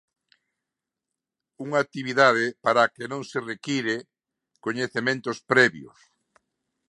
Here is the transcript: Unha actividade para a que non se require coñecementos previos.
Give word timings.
Unha 1.65 1.79
actividade 1.85 2.45
para 2.65 2.79
a 2.83 2.91
que 2.95 3.05
non 3.11 3.21
se 3.29 3.39
require 3.51 3.97
coñecementos 4.65 5.37
previos. 5.51 5.97